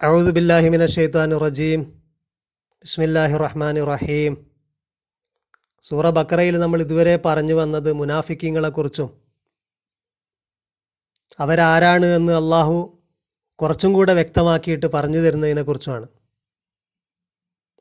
[0.00, 1.80] അഊദ് ബില്ലാഹി മിന ഷെയ്ത്താൻ റജീം
[2.84, 4.32] ബിസ്മില്ലാഹി റഹ്മാൻ റഹീം
[5.84, 9.08] സൂറ ബക്കറയിൽ നമ്മൾ ഇതുവരെ പറഞ്ഞു വന്നത് മുനാഫിക്കിങ്ങളെക്കുറിച്ചും
[11.44, 12.76] അവരാരാണ് എന്ന് അള്ളാഹു
[13.58, 16.06] കുറച്ചും കൂടെ വ്യക്തമാക്കിയിട്ട് പറഞ്ഞു തരുന്നതിനെക്കുറിച്ചുമാണ്.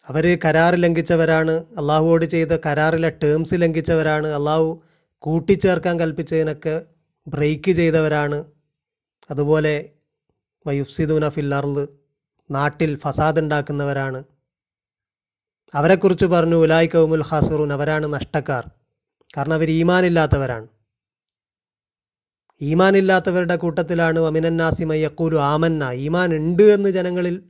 [0.06, 4.70] അവർ കരാർ ലംഘിച്ചവരാണ് അള്ളാഹുവോട് ചെയ്ത കരാറിലെ ടേംസ് ലംഘിച്ചവരാണ് അള്ളാഹു
[5.24, 6.76] കൂട്ടിച്ചേർക്കാൻ കൽപ്പിച്ചതിനൊക്കെ
[7.28, 8.40] ബ്രേക്ക് ചെയ്തവരാണ്.
[9.30, 9.76] അതുപോലെ
[10.66, 11.78] വയുഫ്സിദൂന ഫില്ലാറിൽ
[12.52, 14.24] നാട്ടിൽ ഫസാദ് ഉണ്ടാക്കുന്നവരാണ്
[15.74, 18.70] അവരെക്കുറിച്ച് പറഞ്ഞു ഉലായ് കൗമുൽ ഹാസറൂൻ അവരാണ് നഷ്ടക്കാർ.
[19.38, 20.68] കാരണം അവർ ഈമാനില്ലാത്തവരാണ്.
[22.62, 25.84] ഈമാനില്ലാത്തവരുടെ കൂട്ടത്തിലാണ് വമിനന്നാസി യക്കൂരു ആമന്ന.
[25.84, 27.44] ഈമാൻ ഉണ്ട് എന്ന് ജനങ്ങളിൽ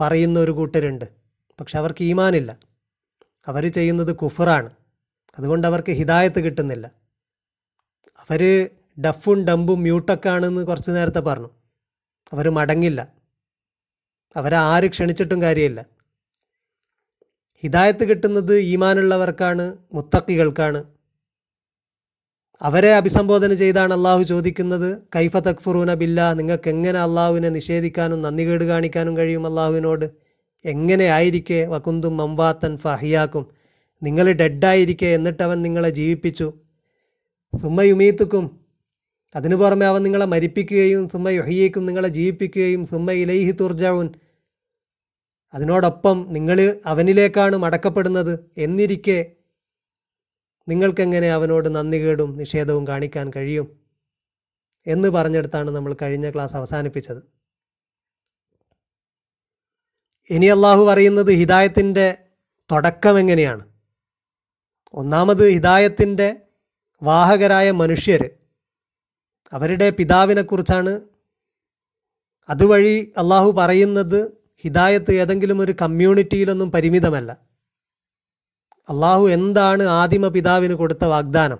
[0.00, 1.04] പറയുന്ന ഒരു കൂട്ടരുണ്ട്.
[1.60, 2.58] പക്ഷെ അവർക്ക് ഈമാനില്ല.
[3.46, 4.70] അവർ ചെയ്യുന്നത് കുഫറാണ്.
[5.38, 6.86] അതുകൊണ്ട് അവർക്ക് ഹിദായത്ത് കിട്ടുന്നില്ല.
[8.20, 8.70] അവർ
[9.04, 11.50] ഡഫും ഡമ്പും മ്യൂട്ടൊക്കെ ആണെന്ന് കുറച്ച് നേരത്തെ പറഞ്ഞു.
[12.32, 13.23] അവർ മടങ്ങില്ല.
[14.36, 15.86] അവരെ ആര് ക്ഷണിച്ചിട്ടും കാര്യമില്ല.
[17.62, 20.84] ഹിദായത്ത് കിട്ടുന്നത് ഈമാനുള്ളവർക്കാണ് മുത്തക്കികൾക്കാണ്.
[22.60, 26.32] അവരെ അഭിസംബോധന ചെയ്താണ് അള്ളാഹു ചോദിക്കുന്നത് കൈഫ തക്ഫുറൂന ബില്ല?
[26.32, 30.10] നിങ്ങൾക്ക് എങ്ങനെ അള്ളാഹുവിനെ നിഷേധിക്കാനും നന്ദികേട് കാണിക്കാനും കഴിയും അള്ളാഹുവിനോട്?
[30.64, 31.66] എങ്ങനെ ആയിരിക്കെ?
[31.66, 33.46] വകുന്തും മംവാത്തൻ ഫഹിയാക്കും.
[34.02, 36.52] നിങ്ങൾ ഡെഡായിരിക്കെ എന്നിട്ട് അവൻ നിങ്ങളെ ജീവിപ്പിച്ചു.
[37.62, 38.60] സുമ്മ യുമീത്തുക്കും.
[39.36, 44.10] അതിനു പുറമെ അവൻ നിങ്ങളെ മരിപ്പിക്കുകയും സുമ്മ യുഹയ്യേക്കും നിങ്ങളെ ജീവിപ്പിക്കുകയും സുമ്മ ഇലൈഹി തുർജാവുൻ
[45.54, 49.32] അതിനോടൊപ്പം നിങ്ങൾ അവനിലേക്കാണ് മടക്കപ്പെടുന്നത് എന്നിരിക്കെ
[50.68, 53.80] നിങ്ങൾക്കെങ്ങനെ അവനോട് നന്ദികേടും നിഷേധവും കാണിക്കാൻ കഴിയും
[54.86, 57.20] എന്ന് പറഞ്ഞെടുത്താണ് നമ്മൾ കഴിഞ്ഞ ക്ലാസ് അവസാനിപ്പിച്ചത്.
[60.30, 62.18] ഇനി അള്ളാഹു പറയുന്നത് ഹിദായത്തിന്റെ
[62.72, 63.64] തുടക്കം എങ്ങനെയാണ്?
[64.94, 66.36] ഒന്നാമത് ഹിദായത്തിന്റെ
[67.02, 68.30] വാഹകരായ മനുഷ്യർ
[69.52, 71.00] അവരുടെ പിതാവിനെക്കുറിച്ചാണ്
[72.48, 77.32] അതുവഴി അള്ളാഹു പറയുന്നത് ഹിദായത്ത് ഏതെങ്കിലും ഒരു കമ്മ്യൂണിറ്റിയിലൊന്നും പരിമിതമല്ല.
[78.88, 81.58] അള്ളാഹു എന്താണ് ആദിമ പിതാവിന് കൊടുത്ത വാഗ്ദാനം?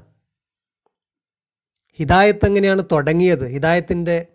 [1.93, 3.47] ഹിദായത്ത് എങ്ങനെയാണ് തുടങ്ങിയത്?
[3.49, 4.27] ഹിദായത്തിന്റെ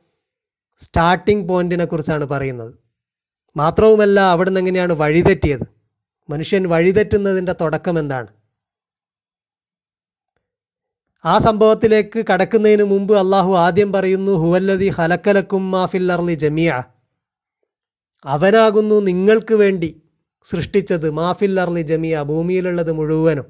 [0.77, 2.73] സ്റ്റാർട്ടിംഗ് പോയിന്റിനെ കുറിച്ചാണ് പറയുന്നത്.
[3.57, 5.65] മാത്രവുമല്ല അവിടുന്ന് എങ്ങനെയാണ് വഴിതെറ്റിയത്?
[6.29, 8.27] മനുഷ്യൻ വഴിതെറ്റുന്നതിന്റെ തുടക്കം എന്താണ്?
[11.25, 16.83] ആ സംഭവത്തിലേക്ക് കടക്കുന്നതിന് മുമ്പ് അള്ളാഹു ആദ്യം പറയുന്നു ഹുവല്ലതി ഹലക്കലക്കും മാഫിൽ അർലി ജമിയ
[18.25, 20.01] അവനാകുന്നു നിങ്ങൾക്ക് വേണ്ടി
[20.43, 23.45] സൃഷ്ടിച്ചത് മാഫിൽ അർലി ജമിയ ഭൂമിയിലുള്ളത് മുഴുവനും.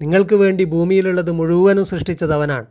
[0.00, 2.66] നിങ്ങൾക്ക് വേണ്ടി ഭൂമിയിലുള്ളത് മുഴുവനും സൃഷ്ടിച്ചത് അവനാണ്.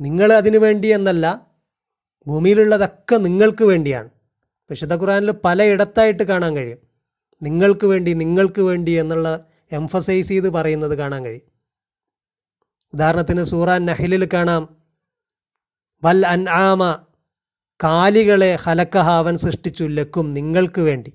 [0.00, 1.46] നിങ്ങൾ അതിനു വേണ്ടി എന്നല്ല
[2.26, 4.10] ഭൂമിയിലുള്ളതൊക്കെ നിങ്ങൾക്ക് വേണ്ടിയാണ്.
[4.70, 6.78] വിശുദ്ധ ഖുറാനിൽ പലയിടത്തായിട്ട് കാണാൻ കഴിയും.
[7.42, 11.54] നിങ്ങൾക്ക് വേണ്ടി നിങ്ങൾക്ക് വേണ്ടി എന്നുള്ള എംഫസൈസ് ചെയ്ത് പറയുന്നത് കാണാൻ കഴിയും.
[12.94, 14.76] ഉദാഹരണത്തിന് സൂറാൻ നഹിലിൽ കാണാം
[16.04, 17.03] വൽ അൻ ആമ
[17.84, 21.12] കാലികളെ ഹലക്കഹാവൻ സൃഷ്ടിച്ചു ലക്കും നിങ്ങൾക്ക് വേണ്ടി.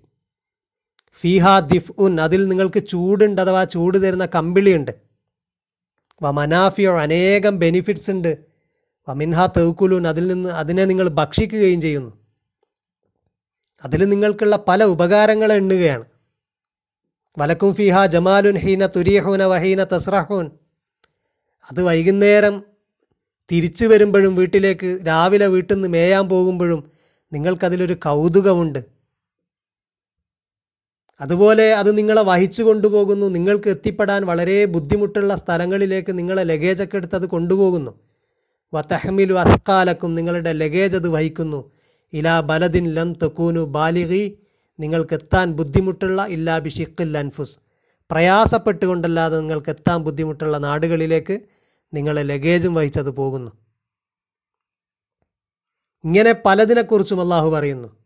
[1.14, 4.92] ഫീഹ ദിഫ് ഉൻ അതിൽ നിങ്ങൾക്ക് ചൂടുണ്ട് അഥവാ ചൂട് തരുന്ന കമ്പിളിയുണ്ട്.
[6.24, 8.38] വ മനാഫിയോ അനേകം ബെനിഫിറ്റ്സ് ഉണ്ട്.
[9.10, 12.18] വ മിൻഹ തേക്കുലൂൻ അതിൽ നിന്ന് അതിനെ നിങ്ങൾ ഭക്ഷിക്കുകയും ചെയ്യുന്നു.
[13.84, 16.06] അതിൽ നിങ്ങൾക്കുള്ള പല ഉപകാരങ്ങൾ എണ്ണുകയാണ്.
[17.38, 20.52] വലക്കും ഫിഹ ജമാലുൻ ഹീന തുരിയഹൂന വഹീന തസ്രഹൂൻ
[21.72, 22.69] അത് വൈകുന്നേരം
[23.52, 26.92] തിരിച്ചു വരുമ്പോഴും വീട്ടിലേക്ക് രാവിലെ വീട്ടിൽ നിന്ന് മേയാൻ പോകുമ്പോഴും
[27.34, 28.86] നിങ്ങൾക്കതിലൊരു കൗതുകമുണ്ട്.
[31.22, 33.28] അതുപോലെ അത് നിങ്ങളെ വഹിച്ചു കൊണ്ടുപോകുന്നു.
[33.28, 38.00] നിങ്ങൾക്ക് എത്തിപ്പെടാൻ വളരെ ബുദ്ധിമുട്ടുള്ള സ്ഥലങ്ങളിലേക്ക് നിങ്ങളെ ലഗേജൊക്കെ എടുത്ത് അത് കൊണ്ടുപോകുന്നു.
[38.74, 41.72] വത്തഹമിലു അസ്കാലക്കും നിങ്ങളുടെ ലഗേജ് അത് വഹിക്കുന്നു.
[42.14, 44.38] ഇലാ ബലദിൻ ലം തൊക്കൂനു ബാലിഗി
[44.80, 47.60] നിങ്ങൾക്ക് എത്താൻ ബുദ്ധിമുട്ടുള്ള ഇല്ലാ ബിഷിഖിൽ അൻഫുസ്.
[48.12, 51.40] പ്രയാസപ്പെട്ടുകൊണ്ടല്ലാതെ നിങ്ങൾക്ക് എത്താൻ ബുദ്ധിമുട്ടുള്ള നാടുകളിലേക്ക്
[51.94, 53.52] നിങ്ങളെ ലഗേജും വഹിച്ചത് പോകുന്നു.
[56.04, 57.98] ഇങ്ങനെ പലതിനെക്കുറിച്ചും അള്ളാഹു പറയുന്നു.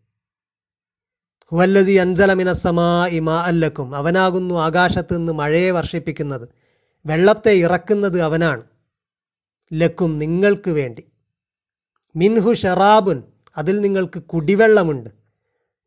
[1.51, 6.47] ഹുവല്ലതി അഞ്ചലമിനസമാ ഇമാ അല്ലക്കും അവനാകുന്നു ആകാശത്ത് നിന്ന് മഴയെ വർഷിപ്പിക്കുന്നത്.
[7.05, 8.63] വെള്ളത്തെ ഇറക്കുന്നത് അവനാണ്.
[9.73, 11.05] ലക്കും നിങ്ങൾക്ക് വേണ്ടി.
[12.15, 13.23] മിൻഹു ഷറാബുൻ
[13.57, 15.09] അതിൽ നിങ്ങൾക്ക് കുടിവെള്ളമുണ്ട്.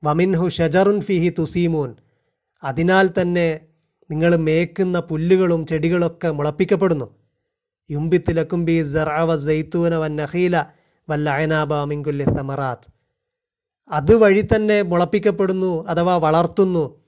[0.05, 1.95] വമിൻഹു ഷജറുൻ ഫിഹി തുസീമൂൻ.
[2.65, 3.61] അതിനാൽ തന്നെ
[4.11, 7.26] നിങ്ങൾ മേക്കുന്ന പുല്ലുകളും ചെടികളൊക്കെ മുളപ്പിക്കപ്പെടുന്നു.
[7.91, 10.67] യുംബിത്ത് ലക്കുംബി സറവ സൈത്തൂന വൻ നഹീല
[11.09, 12.89] വല്ല അയനാബ മിങ്കുല്യ സമറാത്ത്
[13.91, 17.07] അതുവഴി തന്നെ മുളപ്പിക്കപ്പെടുന്നു അഥവാ വളർത്തുന്നു.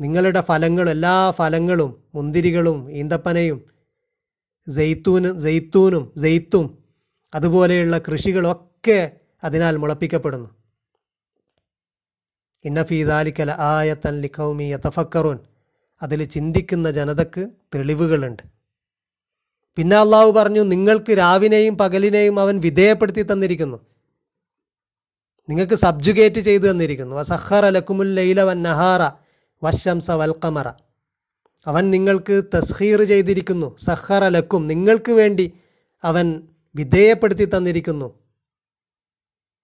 [0.00, 3.58] നിങ്ങളുടെ ഫലങ്ങൾ എല്ലാ ഫലങ്ങളും മുന്തിരികളും ഈന്തപ്പനയും
[4.68, 6.84] ജെയ്ത്തൂന് ജെയ്ത്തൂനും ജെയ്ത്തും
[7.34, 10.48] അതുപോലെയുള്ള കൃഷികളൊക്കെ അതിനാൽ മുളപ്പിക്കപ്പെടുന്നു.
[12.64, 15.38] ഇന്നഫീദാലിക്കല ആയത്തൻ ലിഖൗമി യതഫക്കറുൻ.
[16.02, 18.59] അതിൽ ചിന്തിക്കുന്ന ജനതക്ക് തെളിവുകളുണ്ട്.
[19.80, 23.80] പിന്നെ അള്ളാഹു പറഞ്ഞു നിങ്ങൾക്ക് രാവിനെയും പകലിനെയും അവൻ വിധേയപ്പെടുത്തി തന്നിരിക്കുന്നു.
[25.48, 27.16] നിങ്ങൾക്ക് സബ്ജുഗേറ്റ് ചെയ്തു തന്നിരിക്കുന്നു.
[27.16, 29.10] വസഹറ ലക്കുമുൽ ലൈല വൻ നഹാറ
[29.62, 30.68] വശംസ വൽക്കമറ
[31.66, 33.76] അവൻ നിങ്ങൾക്ക് തസ്ഹീർ ചെയ്തിരിക്കുന്നു.
[33.78, 35.52] സഹറ ലക്കും നിങ്ങൾക്ക് വേണ്ടി
[36.04, 36.42] അവൻ
[36.74, 38.14] വിധേയപ്പെടുത്തി തന്നിരിക്കുന്നു.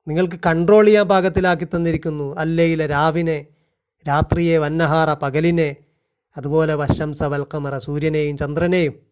[0.09, 2.35] നിങ്ങൾക്ക് കൺട്രോൾ ചെയ്യാൻ പാകത്തിലാക്കി തന്നിരിക്കുന്നു.
[2.39, 3.47] അല്ലയിലെ രാവിനെ
[4.09, 5.77] രാത്രിയെ വന്നഹാറ പകലിനെ
[6.37, 9.06] അതുപോലെ വശംസ വൽക്കമറ സൂര്യനെയും ചന്ദ്രനെയും.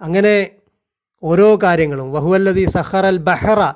[0.00, 0.50] അങ്ങനെ
[1.22, 3.72] ഓരോ കാര്യങ്ങളും വഹുവല്ലതി സഹറൽ ബഹറ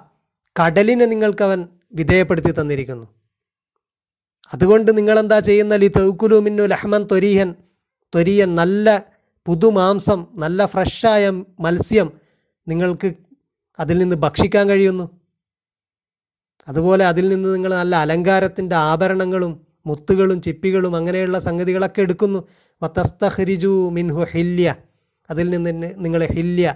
[0.62, 3.06] കടലിനെ നിങ്ങൾക്കവൻ വിധേയപ്പെടുത്തി തന്നിരിക്കുന്നു.
[4.52, 5.76] അതുകൊണ്ട് നിങ്ങളെന്താ ചെയ്യുന്ന?
[5.76, 7.55] ലി തൗക്കുലു മിന്നു ലഹ്മൻ ത്വരീഹൻ
[8.14, 9.05] ത്വരീയൻ നല്ല
[9.46, 11.31] പുതുമാംസം നല്ല ഫ്രഷായ
[11.61, 12.12] മത്സ്യം
[12.69, 13.14] നിങ്ങൾക്ക്
[13.78, 15.11] അതിൽ നിന്ന് ഭക്ഷിക്കാൻ കഴിയുന്നു.
[16.69, 22.49] അതുപോലെ അതിൽ നിന്ന് നിങ്ങൾ നല്ല അലങ്കാരത്തിന്റെ ആഭരണങ്ങളും മുത്തുകളും ചിപ്പികളും അങ്ങനെയുള്ള സംഗതികളൊക്കെ എടുക്കുന്നു.
[22.82, 24.76] വത്തസ്തഹരിജു മിൻഹു ഹില്യ.
[25.30, 26.66] അതിൽ നിന്ന് തന്നെ നിങ്ങളെ ഹില്യ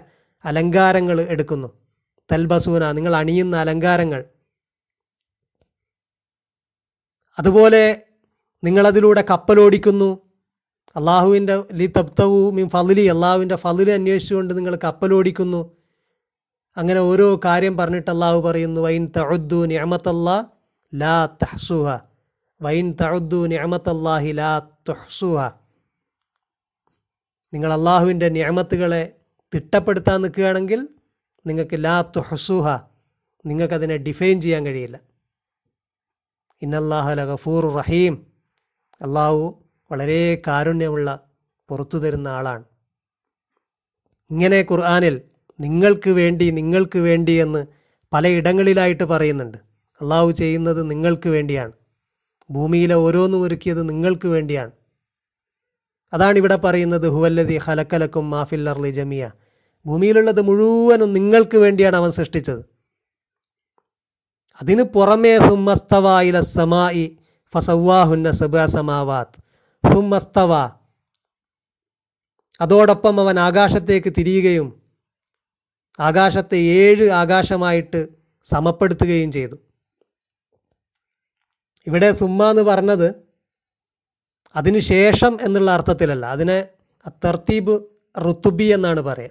[0.45, 1.69] അലങ്കാരങ്ങൾ എടുക്കുന്നു.
[2.31, 4.21] തൽബസൂന നിങ്ങൾ അണിയുന്ന അലങ്കാരങ്ങൾ.
[7.39, 7.83] അതുപോലെ
[8.63, 10.11] നിങ്ങളതിലൂടെ കപ്പലോടിക്കുന്നു
[10.97, 15.61] അള്ളാഹുവിന്റെ ലി തബ്തവു മിൻ ഫലിലി അള്ളാഹുവിന്റെ ഫലിൽ അന്വേഷിച്ചുകൊണ്ട് നിങ്ങൾ കപ്പലോടിക്കുന്നു
[16.77, 20.37] അങ്ങനെ ഓരോ കാര്യം പറഞ്ഞിട്ട് അള്ളാഹു പറയുന്നു വൈൻ തഴുദ്ദു നിഅമത്തല്ലാ
[20.93, 21.89] ലാ തഹ്സുഹ.
[22.61, 24.53] വൈൻ തഴുദ്ദു നിഅമത്തല്ലാഹി ലാ
[24.89, 25.41] തുഹ്സുഹ.
[27.55, 29.17] നിങ്ങൾ അള്ളാഹുവിന്റെ നിയമത്തുകളെ
[29.55, 30.89] തിട്ടപ്പെടുത്താൻ നിൽക്കുകയാണെങ്കിൽ
[31.47, 32.79] നിങ്ങൾക്ക് ലാ ഹസൂഹ
[33.47, 35.01] നിങ്ങൾക്കതിനെ ഡിഫൈൻ ചെയ്യാൻ കഴിയില്ല.
[36.63, 38.27] ഇന്നല്ലാഹ ഗഫൂർ റഹീം.
[39.03, 41.21] അള്ളാഹു വളരെ കാരുണ്യമുള്ള
[41.69, 42.65] പുറത്തു തരുന്ന ആളാണ്.
[44.31, 45.23] ഇങ്ങനെ ഖുർആാനിൽ
[45.61, 47.67] നിങ്ങൾക്ക് വേണ്ടി നിങ്ങൾക്ക് വേണ്ടി എന്ന്
[48.13, 49.59] പലയിടങ്ങളിലായിട്ട് പറയുന്നുണ്ട്.
[50.01, 51.73] അള്ളാഹു ചെയ്യുന്നത് നിങ്ങൾക്ക് വേണ്ടിയാണ്.
[52.51, 54.71] ഭൂമിയിലെ ഓരോന്നും ഒരുക്കിയത് നിങ്ങൾക്ക് വേണ്ടിയാണ്.
[56.15, 59.31] അതാണ് ഇവിടെ പറയുന്നത് ഹുവല്ലതി ഹലക്കലക്കും മാഫിൽ അർലി ജമിയ
[59.87, 62.65] ഭൂമിയിലുള്ളത് മുഴുവനും നിങ്ങൾക്ക് വേണ്ടിയാണ് അവൻ സൃഷ്ടിച്ചത്.
[64.63, 67.19] അതിന് പുറമേ ഹുമ്മസ്തവായില സമായി
[67.55, 68.57] ഫസവാഹുന്ന സബ
[69.95, 70.53] ഹുമ്മസ്തവ
[72.61, 74.83] അതോടൊപ്പം അവൻ ആകാശത്തേക്ക് തിരിയുകയും
[76.01, 78.09] ആകാശത്തെ ഏഴ് ആകാശമായിട്ട്
[78.43, 79.57] സമപ്പെടുത്തുകയും ചെയ്തു.
[81.87, 83.24] ഇവിടെ സുമ്മ എന്ന് പറഞ്ഞത്
[84.55, 86.27] അതിന് ശേഷം എന്നുള്ള അർത്ഥത്തിലല്ല.
[86.27, 86.59] അതിനെ
[87.25, 87.75] തർത്തീബ്
[88.27, 89.31] റുത്തുബി എന്നാണ് പറയുക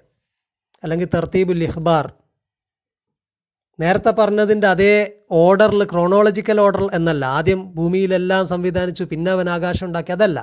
[0.83, 2.13] അല്ലെങ്കിൽ തർത്തീബ് ലിഹ്ബാർ
[3.79, 7.25] നേരത്തെ പറഞ്ഞതിന്റെ അതേ ഓർഡറിൽ ക്രോണോളജിക്കൽ ഓർഡർ എന്നല്ല.
[7.25, 10.11] ആദ്യം ഭൂമിയിലെല്ലാം സംവിധാനിച്ചു പിന്നെ അവൻ ആകാശം ഉണ്ടാക്കി.
[10.11, 10.39] അതല്ല.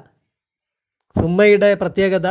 [1.16, 2.28] സുമ്മയുടെ പ്രത്യേകത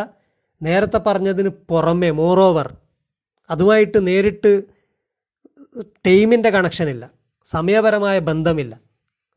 [0.61, 2.73] നേരത്തെ പറഞ്ഞതിന് പുറമേ മോറോവർ
[3.49, 4.51] അതുമായിട്ട് നേരിട്ട്
[6.05, 7.11] ടൈമിന്റെ കണക്ഷനില്ല
[7.45, 8.79] സമയപരമായ ബന്ധമില്ല.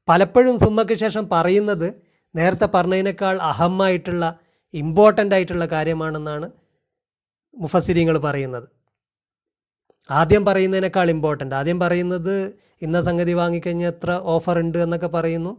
[0.08, 4.24] പലപ്പോഴും സുമ്മയ്ക്ക് ശേഷം പറയുന്നത് നേരത്തെ പറഞ്ഞതിനേക്കാൾ അഹമ്മായിട്ടുള്ള
[4.74, 6.46] ഇമ്പോർട്ടന്റ് ആയിട്ടുള്ള കാര്യമാണെന്നാണ്
[7.54, 8.68] മുഫസിരിങ്ങൾ പറയുന്നത്.
[10.10, 12.34] ആദ്യം പറയുന്നതിനേക്കാൾ ഇമ്പോർട്ടന്റ് ആദ്യം പറയുന്നത്
[12.82, 15.52] ഇന്ന സംഗതി വാങ്ങിക്കഴിഞ്ഞാൽ എത്ര ഓഫർ ഉണ്ട് എന്നൊക്കെ പറയുന്നു.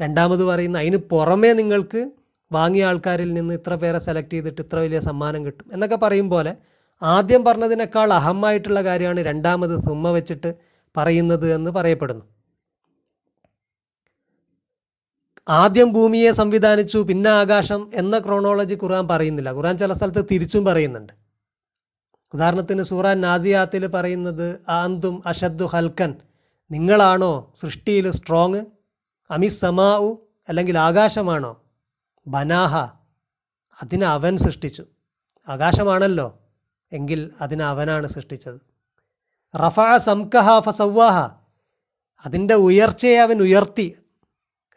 [0.00, 2.02] രണ്ടാമത് പറയുന്നു അതിന് പുറമേ നിങ്ങൾക്ക്
[2.50, 6.52] വാങ്ങിയ ആൾക്കാരിൽ നിന്ന് ഇത്ര പേരെ സെലക്ട് ചെയ്തിട്ട് ഇത്ര വലിയ സമ്മാനം കിട്ടും എന്നൊക്കെ പറയും പോലെ
[7.02, 10.50] ആദ്യം പറഞ്ഞതിനേക്കാൾ അഹമ്മായിട്ടുള്ള കാര്യമാണ് രണ്ടാമത് സുമ്മ വെച്ചിട്ട്
[10.96, 12.24] പറയുന്നത് എന്ന് പറയപ്പെടുന്നു.
[15.48, 19.50] ആദ്യം ഭൂമിയെ സംവിധാനിച്ചു പിന്നെ ആകാശം എന്ന ക്രോണോളജി ഖുർആൻ പറയുന്നില്ല.
[19.50, 21.12] ഖുർആൻ ചില സ്ഥലത്ത് തിരിച്ചും പറയുന്നുണ്ട്.
[22.34, 26.14] ഉദാഹരണത്തിന് സൂറാൻ നാസിയാത്തിൽ പറയുന്നത് ആന്തും അഷദ്ദു ഹൽക്കൻ
[26.70, 28.64] നിങ്ങളാണോ സൃഷ്ടിയിൽ സ്ട്രോങ്
[29.30, 30.16] അമിസ് സമാഉ
[30.48, 31.62] അല്ലെങ്കിൽ ആകാശമാണോ?
[32.26, 32.76] ബനാഹ
[33.82, 34.84] അതിനെ അവൻ സൃഷ്ടിച്ചു.
[35.48, 36.38] ആകാശമാണല്ലോ
[36.92, 38.60] എങ്കിൽ അതിനെ അവനാണ് സൃഷ്ടിച്ചത്.
[39.54, 41.30] റഫ സംകഹ ഫസവാഹ
[42.26, 43.96] അതിന്റെ ഉയർച്ചയെ അവൻ ഉയർത്തി.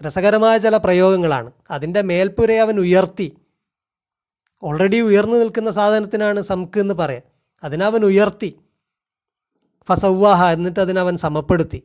[0.06, 1.52] രസകരമായ ചില പ്രയോഗങ്ങളാണ്.
[1.72, 3.38] അതിന്റെ മേൽപ്പുരയെ അവൻ ഉയർത്തി.
[4.64, 7.22] ഓൾറെഡി ഉയർന്നു നിൽക്കുന്ന സാധനത്തിനാണ് സംക്ക് എന്ന് പറയാം.
[7.64, 8.60] അതിനവൻ ഉയർത്തി.
[9.90, 11.84] ഫസൗവാഹ എന്നിട്ട് അതിനവൻ സമപ്പെടുത്തി.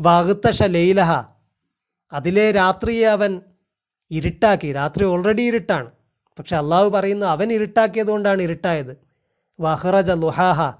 [0.00, 1.22] വാഹുത്തഷ ലൈലഹ
[2.12, 3.40] അതിലെ രാത്രിയെ അവൻ
[4.10, 4.72] ഇരുട്ടാക്കി.
[4.72, 5.90] രാത്രി ഓൾറെഡി ഇരുട്ടാണ്.
[6.38, 8.96] പക്ഷെ അള്ളാഹു പറയുന്നു അവൻ ഇരുട്ടാക്കിയത് കൊണ്ടാണ് ഇരുട്ടായത്.
[9.60, 10.76] വഹ്റജ ലുഹാഹ.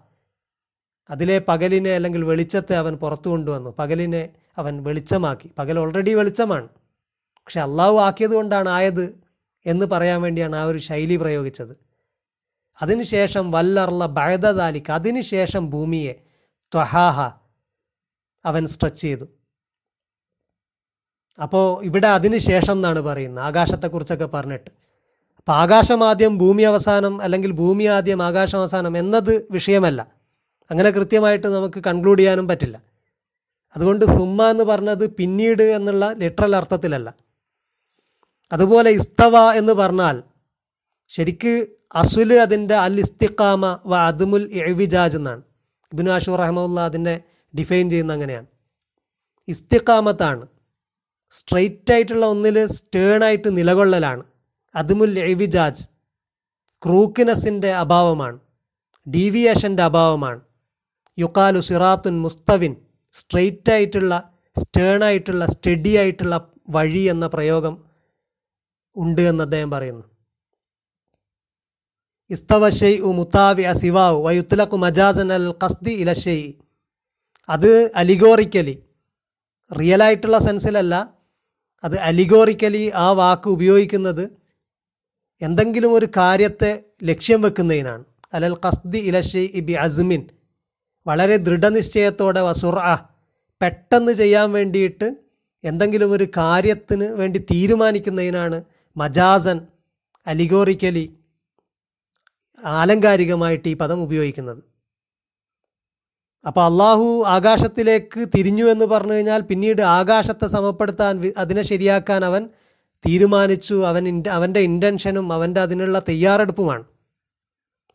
[1.11, 3.75] അതിലെ പകലിനെ അല്ലെങ്കിൽ വെളിച്ചത്തെ അവൻ പുറത്തു കൊണ്ടുവന്നു.
[3.78, 4.28] പകലിനെ
[4.59, 5.51] അവൻ വെളിച്ചമാക്കി.
[5.59, 6.69] പകൽ ഓൾറെഡി വെളിച്ചമാണ്.
[7.45, 9.19] പക്ഷെ അള്ളാഹു ആക്കിയത് കൊണ്ടാണ് ആയത്
[9.67, 11.77] എന്ന് പറയാൻ വേണ്ടിയാണ് ആ ഒരു ശൈലി പ്രയോഗിച്ചത്.
[12.83, 16.13] അതിനുശേഷം വല്ലർല ബഴദാലിക്ക് അതിനുശേഷം ഭൂമിയെ
[16.75, 17.21] ത്വഹാഹ
[18.45, 19.29] അവൻ സ്ട്രെച്ച് ചെയ്തു.
[21.43, 23.45] അപ്പോൾ ഇവിടെ അതിന് ശേഷം എന്നാണ് പറയുന്നത്.
[23.45, 24.71] ആകാശത്തെക്കുറിച്ചൊക്കെ പറഞ്ഞിട്ട്.
[25.39, 30.07] അപ്പോൾ ആകാശം ആദ്യം ഭൂമി അവസാനം അല്ലെങ്കിൽ ഭൂമി ആദ്യം ആകാശം അവസാനം എന്നത് വിഷയമല്ല.
[30.71, 32.92] അങ്ങനെ കൃത്യമായിട്ട് നമുക്ക് കൺക്ലൂഡ് ചെയ്യാനും പറ്റില്ല.
[33.76, 37.14] അതുകൊണ്ട് സുമ്മ എന്ന് പറഞ്ഞത് പിന്നീട് എന്നുള്ള ലിറ്ററൽ അർത്ഥത്തിലല്ല.
[38.52, 40.23] അതുപോലെ ഇസ്തവ എന്ന് പറഞ്ഞാൽ
[41.09, 45.43] ശരിക്ക് അസുൽ അതിന്റെ അൽ ഇസ്തിഖാമ വ അദ്മുൽ എവിജാജ് എന്നാണ്.
[45.93, 47.21] ഇബിനു ആഷൂർ റഹമുല്ല അതിന്റെ
[47.59, 48.47] ഡിഫൈൻ ചെയ്യുന്ന അങ്ങനെയാണ്.
[49.49, 50.47] ഇസ്തിഖാമത്താണ്.
[51.31, 54.23] സ്ട്രെയിറ്റ് ആയിട്ടുള്ള ഒന്നിൽ സ്റ്റേണായിട്ട് നിലകൊള്ളലാണ്.
[54.75, 55.88] അതുമുൽ എവിജാജ്
[56.87, 58.38] ക്രൂക്കിനെസ്സിന്റെ അഭാവമാണ്.
[59.09, 60.41] ഡീവിയേഷന്റെ അഭാവമാണ്.
[61.19, 62.76] യുക്കാലു സിറാത്തുൻ മുസ്തവിൻ
[63.12, 64.14] സ്ട്രെയിറ്റ് ആയിട്ടുള്ള
[64.57, 66.37] സ്റ്റേൺ ആയിട്ടുള്ള സ്റ്റഡി ആയിട്ടുള്ള
[66.71, 67.75] വഴി എന്ന പ്രയോഗം
[68.97, 70.04] ഉണ്ട് എന്ന് അദ്ദേഹം പറയുന്നു.
[72.31, 76.52] ഇസ്തവ ഷെയ് ഉ മുത്താവി അസിവാവ് വയുത്തലക്കു മജാസൻ അൽ കസ്തി ഇല ഷെയ്
[77.49, 78.76] അത് അലിഗോറിക്കലി
[79.71, 80.95] റിയലായിട്ടുള്ള സെൻസിലല്ല
[81.85, 84.25] അത് അലിഗോറിക്കലി ആ വാക്ക് ഉപയോഗിക്കുന്നത്
[85.40, 86.71] എന്തെങ്കിലും ഒരു കാര്യത്തെ
[87.04, 88.04] ലക്ഷ്യം വെക്കുന്നതിനാണ്.
[88.35, 89.00] അലൽ ഖസ്ദി
[89.31, 90.23] ഷെയ് ബി അസ്മിൻ.
[91.07, 92.95] വളരെ ദൃഢനിശ്ചയത്തോടെ വസുറ
[93.63, 95.17] പെട്ടെന്ന് ചെയ്യാൻ വേണ്ടിയിട്ട്
[95.65, 98.65] എന്തെങ്കിലും ഒരു കാര്യത്തിന് വേണ്ടി തീരുമാനിക്കുന്നതിനാണ്
[98.97, 99.67] മജാസൻ
[100.27, 101.17] അലിഗോറിക്കലി
[102.65, 104.63] ആലങ്കാരികമായിട്ട് ഈ പദം ഉപയോഗിക്കുന്നത്.
[106.47, 112.49] അപ്പോൾ അള്ളാഹു ആകാശത്തിലേക്ക് തിരിഞ്ഞു എന്ന് പറഞ്ഞു കഴിഞ്ഞാൽ പിന്നീട് ആകാശത്തെ സമപ്പെടുത്താൻ അതിനെ ശരിയാക്കാൻ അവൻ
[113.07, 113.75] തീരുമാനിച്ചു.
[113.75, 116.85] അവൻ അവന്റെ ഇന്റൻഷനും അവന്റെ അതിനുള്ള തയ്യാറെടുപ്പുമാണ്.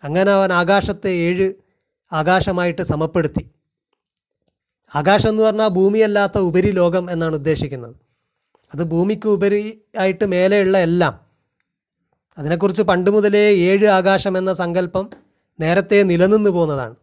[0.03, 1.53] അങ്ങനെ അവൻ ആകാശത്തെ ഏഴ്
[2.11, 3.43] ആകാശമായിട്ട് സമപ്പെടുത്തി.
[4.95, 7.95] ആകാശം എന്ന് പറഞ്ഞാൽ ഭൂമിയല്ലാത്ത ഉപരി ലോകം എന്നാണ് ഉദ്ദേശിക്കുന്നത്.
[8.73, 11.13] അത് ഭൂമിക്ക് ഉപരി ആയിട്ട് മേലെയുള്ള എല്ലാം.
[12.37, 15.09] അതിനെക്കുറിച്ച് പണ്ട് മുതലേ ഏഴ് ആകാശം എന്ന സങ്കല്പം
[15.59, 16.95] നേരത്തെ നിലനിന്ന് പോകുന്നതാണ്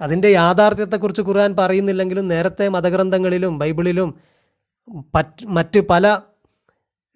[0.00, 4.14] അതിന്റെ യാഥാർത്ഥ്യത്തെക്കുറിച്ച് ഖുർആൻ പറയുന്നില്ലെങ്കിലും നേരത്തെ മതഗ്രന്ഥങ്ങളിലും ബൈബിളിലും
[5.48, 6.20] മറ്റ് പല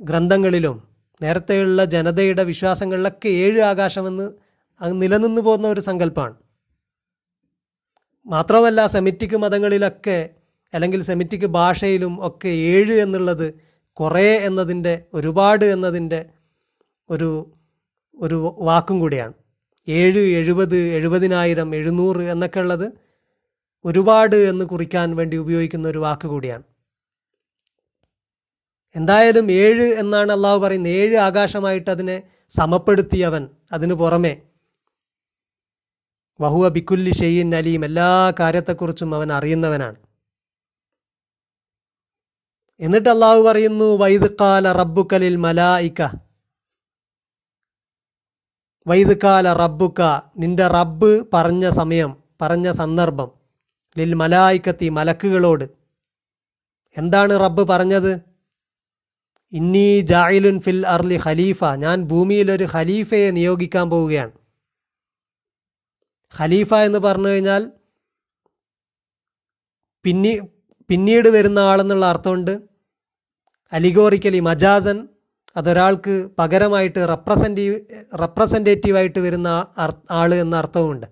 [0.01, 0.77] ഗ്രന്ഥങ്ങളിലും
[1.23, 4.50] നേരത്തെയുള്ള ജനതയുടെ വിശ്വാസങ്ങളിലൊക്കെ ഏഴ് ആകാശമെന്ന്
[4.81, 6.35] അത് നിലനിന്നു പോകുന്ന ഒരു സങ്കല്പമാണ്.
[8.27, 10.31] മാത്രമല്ല സെമിറ്റിക് മതങ്ങളിലൊക്കെ
[10.75, 13.55] അല്ലെങ്കിൽ സെമിറ്റിക് ഭാഷയിലും ഒക്കെ ഏഴ് എന്നുള്ളത്
[13.93, 16.27] കുറേ എന്നതിന്റെ ഒരുപാട് എന്നതിന്റെ
[17.11, 17.57] ഒരു
[18.15, 19.33] ഒരു വാക്കും കൂടിയാണ്.
[19.89, 22.93] ഏഴ് എഴുപത് എഴുപതിനായിരം എഴുന്നൂറ് എന്നൊക്കെ ഉള്ളത്
[23.85, 26.63] ഒരുപാട് എന്ന് കുറിക്കാൻ വേണ്ടി ഉപയോഗിക്കുന്ന ഒരു വാക്ക് കൂടിയാണ്.
[28.97, 30.93] എന്തായാലും ഏഴ് എന്നാണ് അള്ളാഹു പറയുന്നത്.
[30.93, 34.43] ഏഴ് ആകാശമായിട്ട് അതിനെ സമപ്പെടുത്തിയവൻ അതിനു പുറമെ
[36.41, 37.85] വഹുവ ബിക്കുല്ലി ഷെയ്യിൻ അലീം.
[37.85, 39.97] എല്ലാ കാര്യത്തെക്കുറിച്ചും അവൻ അറിയുന്നവനാണ്.
[42.81, 46.03] എന്നിട്ട് അള്ളാഹു പറയുന്നു വൈദ്കാല റബ്ബുക്കലിൽ മലായിക്ക
[48.87, 50.01] വൈദ്കാല റബ്ബുക്ക
[50.39, 53.31] നിന്റെ റബ്ബ് പറഞ്ഞ സമയം പറഞ്ഞ സന്ദർഭം
[53.99, 55.65] ലിൽ മലായിക്കത്തി മലക്കുകളോട്.
[56.97, 58.21] എന്താണ് റബ്ബ് പറഞ്ഞത്?
[59.53, 61.65] ഇന്നി ജായിലുൻ ഫിൽ അർലി ഖലീഫ.
[61.65, 64.40] ഞാൻ ഭൂമിയിൽ ഒരു ഖലീഫയെ നിയോഗിക്കാൻ പോവുകയാണ്.
[66.39, 67.71] ഖലീഫ എന്ന് പറഞ്ഞു കഴിഞ്ഞാൽ
[70.05, 70.41] പിന്നി
[70.89, 72.61] പിന്നീട് വരുന്ന ആളെന്നുള്ള അർത്ഥമുണ്ട്.
[73.73, 75.09] അലിഗോറിക്കലി മജാസൻ
[75.57, 77.81] അതൊരാൾക്ക് പകരമായിട്ട് റെപ്രസെന്റീവ്
[78.21, 79.67] റെപ്രസെന്റേറ്റീവായിട്ട് വരുന്ന
[80.11, 81.07] ആൾ എന്ന അർത്ഥവുമുണ്ട്.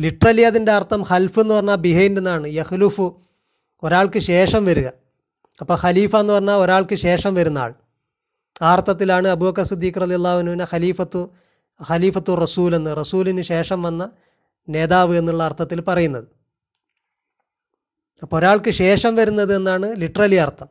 [0.00, 2.48] ലിറ്ററലി അതിന്റെ അർത്ഥം ഹൽഫ് എന്ന് പറഞ്ഞാൽ ബിഹൈൻഡ് എന്നാണ്.
[2.48, 3.22] യഹ്ലുഫു
[3.82, 4.88] ഒരാൾക്ക് ശേഷം വരിക.
[5.60, 7.74] അപ്പോൾ ഖലീഫ എന്ന് പറഞ്ഞാൽ ഒരാൾക്ക് ശേഷം വരുന്ന ആൾ.
[8.62, 11.36] ആ അർത്ഥത്തിലാണ് അബൂബക്കർ സിദ്ദീഖ് അലി അള്ളാഹുവിനെ ഖലീഫത്തു
[11.80, 14.10] ഖലീഫത്തു റസൂൽ എന്ന് റസൂലിന് ശേഷം വന്ന
[14.68, 16.24] നേതാവ് എന്നുള്ള അർത്ഥത്തിൽ പറയുന്നത്.
[18.22, 20.68] അപ്പോൾ ഒരാൾക്ക് ശേഷം വരുന്നത് എന്നാണ് ലിറ്ററലി അർത്ഥം.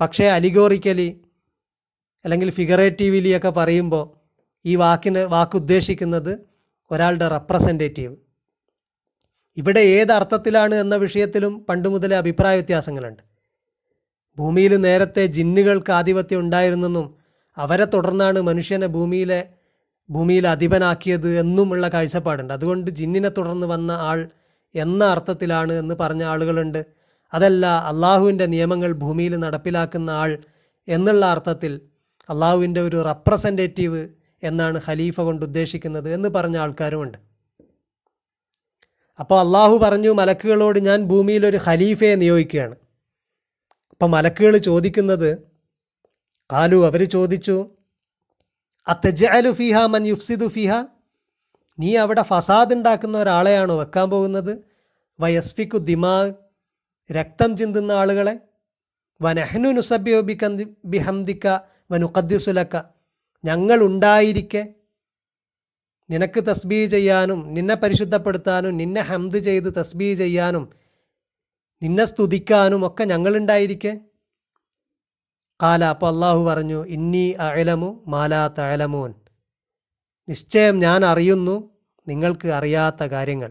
[0.00, 1.20] പക്ഷേ അലിഗോറിക്കലി
[2.24, 4.10] അല്ലെങ്കിൽ ഫിഗറേറ്റീവ്ലി ഒക്കെ പറയുമ്പോൾ
[4.66, 6.38] ഈ വാക്കിന് വാക്കുദ്ദേശിക്കുന്നത്
[6.90, 8.16] ഒരാളുടെ റെപ്രസെന്റേറ്റീവ്.
[9.56, 13.22] ഇവിടെ ഏത് അർത്ഥത്തിലാണ് എന്ന വിഷയത്തിലും പണ്ട് മുതലേ അഭിപ്രായ വ്യത്യാസങ്ങളുണ്ട്.
[14.38, 17.16] ഭൂമിയിൽ നേരത്തെ ജിന്നുകൾക്ക് ആധിപത്യം ഉണ്ടായിരുന്നെന്നും
[17.58, 19.53] അവരെ തുടർന്നാണ് മനുഷ്യനെ ഭൂമിയിലെ
[20.10, 22.52] ഭൂമിയിൽ അധിപനാക്കിയത് എന്നുമുള്ള കാഴ്ചപ്പാടുണ്ട്.
[22.52, 24.28] അതുകൊണ്ട് ജിന്നിനെ തുടർന്ന് വന്ന ആൾ
[24.74, 26.86] എന്ന അർത്ഥത്തിലാണ് എന്ന് പറഞ്ഞ ആളുകളുണ്ട്.
[27.34, 30.38] അതല്ല അള്ളാഹുവിന്റെ നിയമങ്ങൾ ഭൂമിയിൽ നടപ്പിലാക്കുന്ന ആൾ
[30.88, 31.80] എന്നുള്ള അർത്ഥത്തിൽ
[32.30, 34.08] അള്ളാഹുവിന്റെ ഒരു റെപ്രസെന്റേറ്റീവ്
[34.42, 37.18] എന്നാണ് ഖലീഫ കൊണ്ട് ഉദ്ദേശിക്കുന്നത് എന്ന് പറഞ്ഞ ആൾക്കാരുമുണ്ട്.
[39.20, 42.74] അപ്പോൾ അള്ളാഹു പറഞ്ഞു മലക്കുകളോട് ഞാൻ ഭൂമിയിൽ ഒരു ഖലീഫയെ നിയോഗിക്കുകയാണ്.
[43.90, 45.38] അപ്പോൾ മലക്കുകൾ ചോദിക്കുന്നത്
[46.52, 47.66] കാലു അവർ ചോദിച്ചു
[48.86, 50.72] അത്തജഅലു ഫിഹ മൻ യുഫ്സിദു ഫിഹ.
[51.78, 54.64] നീ അവിടെ ഫസാദ് ഉണ്ടാക്കുന്ന ഒരാളെയാണോ വെക്കാൻ പോകുന്നത്?
[55.20, 56.34] വയസ്ഫിക്കു ദിമാ
[57.12, 58.38] രക്തം ചിന്തുന്ന ആളുകളെ.
[59.22, 61.46] വനഹ്നു നുസബ്യോ ബിക്കന്തി ബിഹംദിക്ക
[61.90, 62.76] വനുഖദ്ദിസുലക്ക
[63.44, 64.74] ഞങ്ങൾ ഉണ്ടായിരിക്കെ.
[66.10, 70.70] നിനക്ക് തസ്ബീ ചെയ്യാനും നിന്നെ പരിശുദ്ധപ്പെടുത്താനും നിന്നെ ഹംദ് ചെയ്ത് തസ്ബീ ചെയ്യാനും
[71.82, 73.92] നിന്നെ സ്തുതിക്കാനും ഒക്കെ ഞങ്ങളുണ്ടായിരിക്കെ
[75.62, 79.14] കാല അപ്പോൾ അള്ളാഹു പറഞ്ഞു ഇന്നി അയലമു മാലാ തയലമോൻ
[80.28, 81.70] നിശ്ചയം ഞാൻ അറിയുന്നു
[82.08, 83.50] നിങ്ങൾക്ക് അറിയാത്ത കാര്യങ്ങൾ.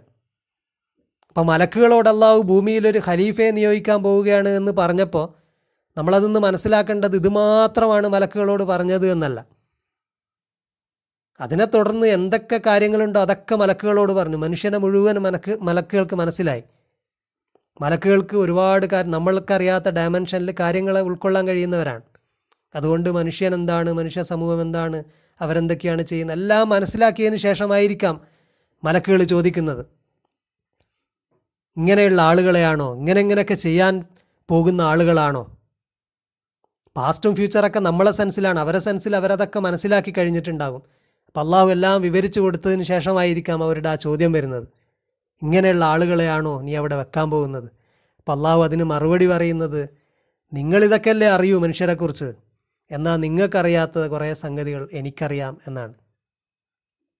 [1.29, 5.33] അപ്പോൾ മലക്കുകളോട് അള്ളാഹു ഭൂമിയിലൊരു ഖലീഫയെ നിയോഗിക്കാൻ പോവുകയാണ് എന്ന് പറഞ്ഞപ്പോൾ
[5.97, 9.45] നമ്മളതൊന്ന് മനസ്സിലാക്കേണ്ടത് ഇത് മാത്രമാണ് മലക്കുകളോട് പറഞ്ഞത് എന്നല്ല.
[11.41, 14.37] അതിനെ തുടർന്ന് എന്തൊക്കെ കാര്യങ്ങളുണ്ടോ അതൊക്കെ മലക്കുകളോട് പറഞ്ഞു.
[14.37, 16.63] മനുഷ്യനെ മുഴുവൻ മലക്ക് മലക്കുകൾക്ക് മനസ്സിലായി.
[17.81, 22.01] മലക്കുകൾക്ക് ഒരുപാട് കാര്യം നമ്മൾക്കറിയാത്ത ഡയമെൻഷനിൽ കാര്യങ്ങളെ ഉൾക്കൊള്ളാൻ കഴിയുന്നവരാണ്.
[22.75, 23.93] അതുകൊണ്ട് മനുഷ്യൻ എന്താണ്?
[23.93, 25.03] മനുഷ്യ സമൂഹം എന്താണ്?
[25.41, 26.37] അവരെന്തൊക്കെയാണ് ചെയ്യുന്നത്?
[26.37, 28.21] എല്ലാം മനസ്സിലാക്കിയതിന് ശേഷമായിരിക്കാം
[28.83, 29.85] മലക്കുകൾ ചോദിക്കുന്നത്.
[31.77, 32.95] ഇങ്ങനെയുള്ള ആളുകളെയാണോ?
[32.95, 34.03] ഇങ്ങനെ ഇങ്ങനെയൊക്കെ ചെയ്യാൻ
[34.49, 35.57] പോകുന്ന ആളുകളാണോ?
[36.97, 40.81] പാസ്റ്റും ഫ്യൂച്ചറൊക്കെ നമ്മളെ സെൻസിലാണ് അവരെ സെൻസിൽ അവരതൊക്കെ മനസ്സിലാക്കി കഴിഞ്ഞിട്ടുണ്ടാകും.
[41.27, 44.67] അപ്പം അള്ളാഹു എല്ലാം വിവരിച്ചു കൊടുത്തതിന് ശേഷമായിരിക്കാം അവരുടെ ആ ചോദ്യം വരുന്നത്.
[45.41, 47.69] ഇങ്ങനെയുള്ള ആളുകളെയാണോ നീ അവിടെ വെക്കാൻ പോകുന്നത്?
[48.19, 49.89] അപ്പം അള്ളാഹു അതിന് മറുപടി പറയുന്നത്
[50.53, 52.33] നിങ്ങളിതൊക്കെയല്ലേ അറിയൂ മനുഷ്യരെക്കുറിച്ച്?
[52.91, 55.93] എന്നാൽ നിങ്ങൾക്കറിയാത്ത കുറേ സംഗതികൾ എനിക്കറിയാം എന്നാണ്.